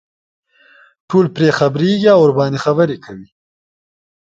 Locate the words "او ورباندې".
2.13-2.63